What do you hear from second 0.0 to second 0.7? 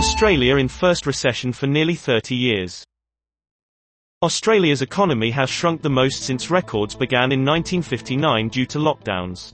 Australia in